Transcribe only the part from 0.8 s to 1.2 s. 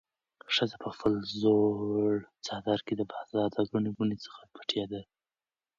په خپل